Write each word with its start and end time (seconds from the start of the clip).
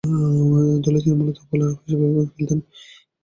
দলে 0.83 0.99
তিনি 1.03 1.15
মূলতঃ 1.19 1.43
বোলার 1.49 1.71
হিসেবে 1.75 2.05
খেলতেন। 2.35 2.59